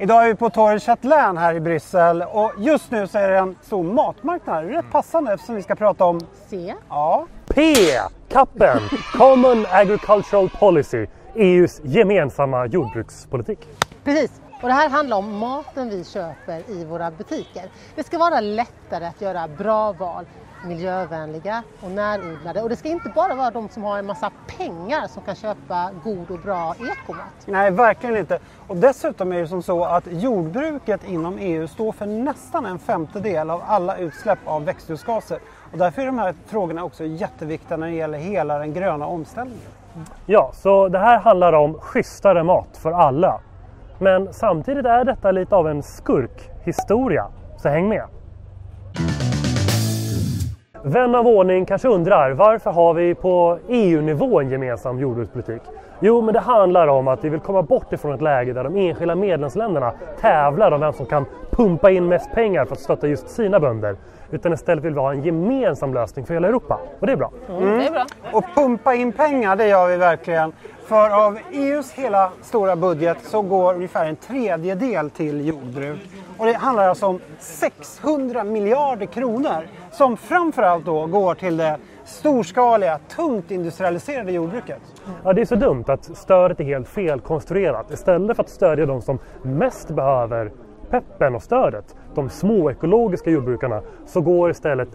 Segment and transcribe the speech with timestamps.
[0.00, 3.38] Idag är vi på Torre Chatelain här i Bryssel och just nu så är det
[3.38, 4.64] en stor matmarknad.
[4.64, 6.20] Det är rätt passande eftersom vi ska prata om...
[6.48, 6.74] C.
[6.88, 7.74] Ja, P.
[8.28, 8.78] Kappen.
[9.12, 11.06] Common Agricultural Policy.
[11.34, 13.58] EUs gemensamma jordbrukspolitik.
[14.04, 14.40] Precis.
[14.62, 17.64] Och det här handlar om maten vi köper i våra butiker.
[17.94, 20.26] Det ska vara lättare att göra bra val,
[20.66, 22.62] miljövänliga och närodlade.
[22.62, 25.90] Och det ska inte bara vara de som har en massa pengar som kan köpa
[26.04, 27.46] god och bra ekomat.
[27.46, 28.38] nej verkligen inte.
[28.66, 33.50] Och dessutom är det som så att jordbruket inom EU står för nästan en femtedel
[33.50, 35.38] av alla utsläpp av växthusgaser.
[35.72, 39.70] Och därför är de här frågorna också jätteviktiga när det gäller hela den gröna omställningen.
[40.26, 43.40] Ja, så det här handlar om schysstare mat för alla.
[43.98, 47.26] Men samtidigt är detta lite av en skurkhistoria.
[47.56, 48.17] Så häng med!
[50.82, 55.62] Vän av ordning kanske undrar varför har vi på EU-nivå en gemensam jordbrukspolitik?
[56.00, 58.76] Jo, men det handlar om att vi vill komma bort ifrån ett läge där de
[58.76, 63.30] enskilda medlemsländerna tävlar om vem som kan pumpa in mest pengar för att stötta just
[63.30, 63.96] sina bönder.
[64.30, 66.80] Utan istället vill vi ha en gemensam lösning för hela Europa.
[67.00, 67.30] Och det är bra.
[67.48, 68.06] Mm, Det är bra.
[68.32, 70.52] Och pumpa in pengar, det gör vi verkligen.
[70.86, 75.98] För av EUs hela stora budget så går ungefär en tredjedel till jordbruk.
[76.38, 81.76] Och det handlar alltså om 600 miljarder kronor som framförallt då går till det
[82.08, 84.80] storskaliga, tungt industrialiserade jordbruket.
[85.24, 87.90] Ja, det är så dumt att stödet är helt felkonstruerat.
[87.90, 90.52] Istället för att stödja de som mest behöver
[90.90, 94.88] peppen och stödet, de små ekologiska jordbrukarna, så går istället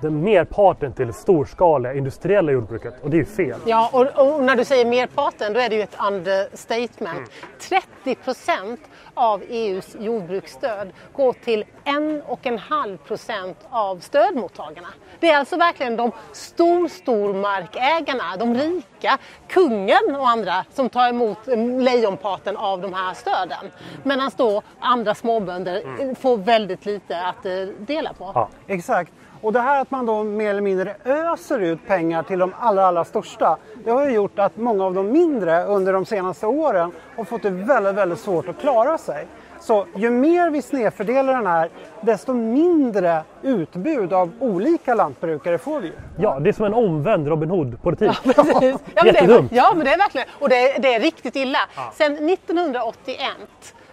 [0.00, 2.94] den merparten till det storskaliga industriella jordbruket.
[3.02, 3.60] Och det är ju fel.
[3.66, 7.30] Ja, och, och när du säger merparten då är det ju ett understatement.
[7.58, 8.80] 30 procent
[9.14, 14.88] av EUs jordbruksstöd går till 1,5 procent av stödmottagarna.
[15.20, 21.38] Det är alltså verkligen de stor, stormarkägarna, de rika, kungen och andra som tar emot
[21.80, 23.70] lejonparten av de här stöden.
[24.02, 28.32] Medan då andra småbönder eh, får väldigt lite att eh, dela på.
[28.34, 28.48] Ja.
[28.66, 29.12] Exakt.
[29.40, 32.86] Och det här att man då mer eller mindre öser ut pengar till de allra,
[32.86, 36.92] allra största, det har ju gjort att många av de mindre under de senaste åren
[37.16, 39.26] har fått det väldigt, väldigt svårt att klara sig.
[39.60, 45.92] Så ju mer vi snedfördelar den här, desto mindre utbud av olika lantbrukare får vi.
[46.18, 48.10] Ja, det är som en omvänd Robin Hood-politik.
[48.24, 48.76] Precis.
[48.94, 51.36] Ja, men det är, ja, men det är verkligen, och det är, det är riktigt
[51.36, 51.58] illa.
[51.94, 53.18] Sen 1981,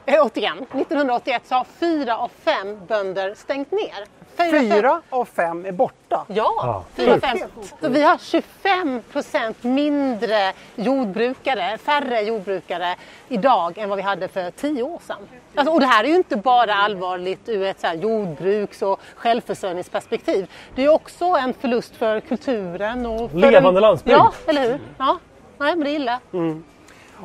[0.06, 4.25] eh, 81, 1981 så har fyra av fem bönder stängt ner.
[4.38, 6.26] Fyra, fem- Fyra av fem är borta.
[6.28, 7.26] Ja, fyra, sjukt.
[7.26, 7.38] fem.
[7.82, 12.96] Så vi har 25 procent mindre jordbrukare, färre jordbrukare
[13.28, 15.18] idag än vad vi hade för tio år sedan.
[15.56, 19.00] Alltså, och det här är ju inte bara allvarligt ur ett så här jordbruks och
[19.16, 20.52] självförsörjningsperspektiv.
[20.76, 24.18] Det är också en förlust för kulturen och för Levande landsbygd.
[24.18, 24.80] Ja, eller hur?
[24.98, 25.18] Ja.
[25.58, 26.20] Nej, men det är illa.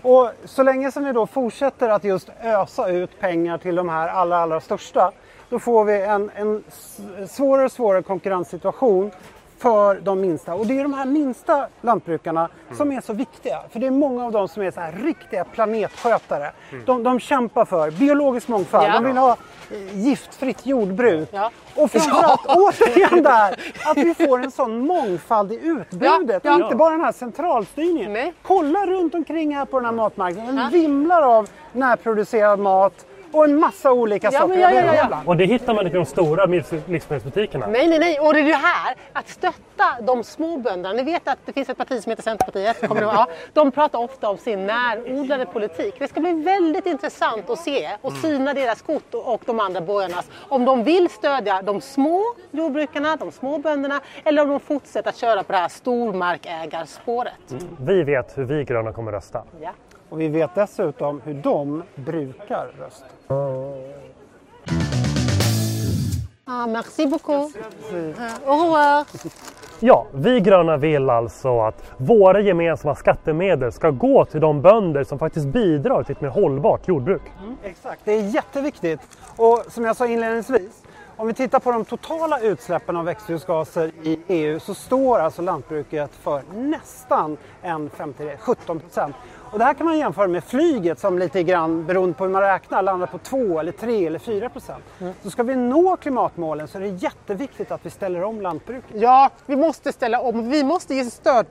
[0.03, 4.09] Och så länge som vi då fortsätter att just ösa ut pengar till de här
[4.09, 5.13] allra, allra största,
[5.49, 6.65] då får vi en, en
[7.29, 9.11] svårare och svårare konkurrenssituation
[9.59, 10.55] för de minsta.
[10.55, 13.63] Och det är de här minsta lantbrukarna som är så viktiga.
[13.71, 16.53] För det är många av dem som är så här riktiga planetskötare.
[16.87, 18.93] De, de kämpar för biologisk mångfald, Ja.
[18.93, 19.37] de vill ha
[19.95, 21.29] giftfritt jordbruk.
[21.33, 21.51] Ja.
[21.75, 26.45] Och framförallt återigen där, att vi får en sån mångfald i utbudet.
[26.45, 26.65] Ja, ja.
[26.65, 28.13] Inte bara den här centralstyrningen.
[28.13, 28.35] Nej.
[28.43, 30.57] Kolla runt omkring här på den här matmarknaden.
[30.57, 34.59] Den vimlar av närproducerad mat och en massa olika Ja, saker.
[34.59, 35.23] ja, ja, ja.
[35.27, 37.67] Och det hittar man inte i de stora livsmedelsbutikerna.
[37.67, 38.21] Nej, nej, nej.
[38.21, 40.95] Och det är det här att stötta de små bönderna.
[40.95, 42.89] Ni vet att det finns ett parti som heter Centerpartiet.
[42.89, 45.95] Kommer ja, de pratar ofta om sin närodlade politik.
[45.99, 50.31] Det ska bli väldigt intressant att se och syna deras kort och de andra borgarnas.
[50.49, 55.17] Om de vill stödja de små jordbrukarna, de små bönderna eller om de fortsätter att
[55.17, 57.33] köra på det här stormarkägarspåret.
[57.81, 59.43] Vi vet hur vi gröna kommer rösta.
[60.11, 63.07] Och vi vet dessutom hur de brukar rösta.
[66.45, 67.57] Ah, merci beaucoup.
[67.93, 68.13] Euh,
[68.47, 69.07] au revoir.
[69.81, 75.19] Ja, vi gröna vill alltså att våra gemensamma skattemedel ska gå till de bönder som
[75.19, 77.23] faktiskt bidrar till ett mer hållbart jordbruk.
[77.63, 79.01] Exakt, det är jätteviktigt.
[79.37, 80.83] Och som jag sa inledningsvis,
[81.17, 86.11] om vi tittar på de totala utsläppen av växthusgaser i EU så står alltså lantbruket
[86.15, 89.17] för nästan en femtedel, 17 procent.
[89.53, 92.43] Och det här kan man jämföra med flyget som lite grann, beroende på hur man
[92.43, 94.85] räknar, landar på 2 eller 3 eller 4 procent.
[95.23, 98.91] Så ska vi nå klimatmålen så är det jätteviktigt att vi ställer om lantbruket.
[98.95, 100.51] Ja, vi måste ställa om.
[100.51, 101.47] Vi måste ge stöd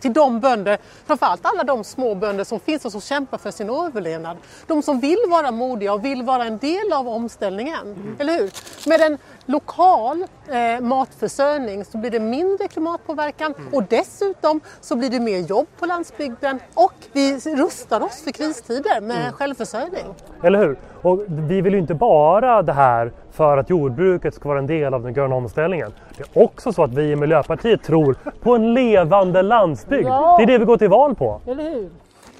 [0.00, 3.70] till de bönder, framförallt alla de små bönder som finns och som kämpar för sin
[3.70, 4.36] överlevnad.
[4.66, 8.16] De som vill vara modiga och vill vara en del av omställningen.
[8.18, 8.50] Eller hur?
[8.88, 13.74] Med en lokal eh, matförsörjning så blir det mindre klimatpåverkan Mm.
[13.74, 19.00] och dessutom så blir det mer jobb på landsbygden och vi rustar oss för kristider
[19.00, 19.32] med Mm.
[19.32, 20.04] självförsörjning.
[20.42, 20.78] Eller hur?
[21.02, 24.94] Och vi vill ju inte bara det här för att jordbruket ska vara en del
[24.94, 25.92] av den gröna omställningen.
[26.16, 30.08] Det är också så att vi i Miljöpartiet tror på en levande landsbygd.
[30.08, 30.34] Ja.
[30.38, 31.40] Det är det vi går till val på.
[31.46, 31.90] Eller hur?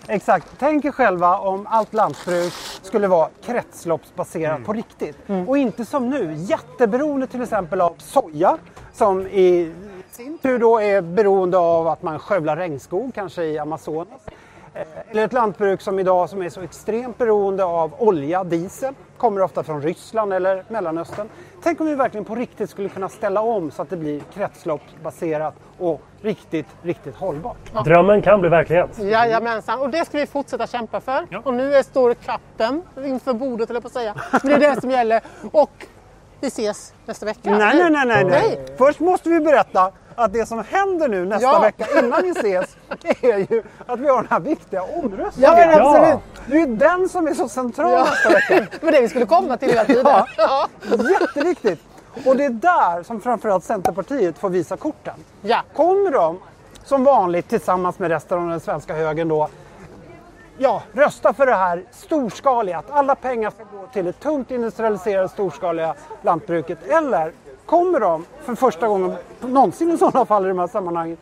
[0.08, 0.46] Exakt.
[0.58, 2.52] Tänk er själva om allt lantbruk
[2.82, 4.64] skulle vara kretsloppsbaserat Mm.
[4.64, 5.16] på riktigt.
[5.46, 8.58] Och inte som nu, jätteberoende till exempel av soja
[8.92, 9.74] som i
[10.10, 14.20] sin tur då är beroende av att man skövlar regnskog, kanske i Amazonas.
[14.78, 19.42] Eh, Eller ett lantbruk som idag som är så extremt beroende av olja, diesel, kommer
[19.42, 21.28] ofta från Ryssland eller Mellanöstern.
[21.62, 25.54] Tänk om vi verkligen på riktigt skulle kunna ställa om så att det blir kretsloppsbaserat
[25.78, 27.84] och riktigt, riktigt hållbart.
[27.84, 28.98] Drömmen kan bli verklighet.
[28.98, 31.26] Jajamensan, och det ska vi fortsätta kämpa för.
[31.30, 31.40] Ja.
[31.44, 34.14] Och nu är står klappen inför bordet, eller på att säga.
[34.42, 35.20] Men det är det som gäller.
[35.52, 35.86] Och
[36.40, 37.50] vi ses nästa vecka.
[37.50, 38.58] Nej, nej, nej, nej, nej.
[38.78, 41.60] Först måste vi berätta att det som händer nu nästa Ja.
[41.60, 42.76] vecka innan vi ses
[43.20, 45.52] är ju att vi har den här viktiga Ja, omröstningen.
[45.56, 46.18] men absolut.
[46.46, 48.04] Det är ju den som är så central Ja.
[48.04, 48.66] nästa vecka.
[48.80, 50.06] Men det vi skulle komma till hela tiden.
[50.06, 50.26] Ja.
[50.36, 50.68] Ja.
[51.20, 51.80] Jätteviktigt.
[52.26, 55.14] Och det är där som framförallt Centerpartiet får visa korten.
[55.42, 55.60] Ja.
[55.76, 56.38] Kommer de
[56.84, 59.48] som vanligt tillsammans med resten av den svenska högern då
[60.58, 65.28] ja, rösta för det här storskaliga, att alla pengar ska gå till det tungt industrialiserade
[65.28, 66.78] storskaliga lantbruket?
[66.88, 67.32] Eller
[67.66, 71.16] kommer de för första gången någonsin i sådana fall i de här sammanhangen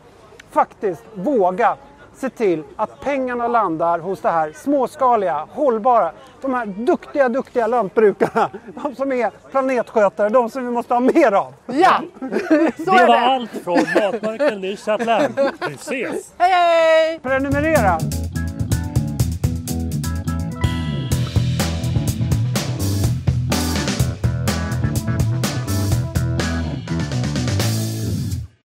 [0.51, 1.77] faktiskt våga
[2.17, 8.51] se till att pengarna landar hos det här småskaliga, hållbara, de här duktiga, duktiga lantbrukarna,
[8.83, 11.55] de som är planetskötare, de som vi måste ha mer av.
[11.67, 12.27] ja, så
[12.91, 13.21] Det är var det.
[13.21, 15.41] allt från Matmarken i Chatland.
[15.69, 16.33] Vi ses!
[16.39, 17.21] Hej, hej!
[17.23, 17.99] Prenumerera!